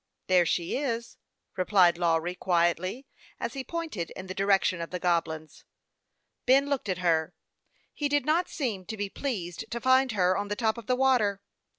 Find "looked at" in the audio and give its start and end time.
6.71-6.97